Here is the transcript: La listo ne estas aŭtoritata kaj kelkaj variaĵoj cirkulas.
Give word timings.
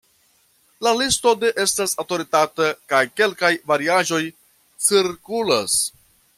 La 0.87 0.93
listo 0.99 1.33
ne 1.43 1.51
estas 1.63 1.93
aŭtoritata 2.03 2.71
kaj 2.93 3.03
kelkaj 3.21 3.53
variaĵoj 3.73 4.23
cirkulas. 4.89 5.81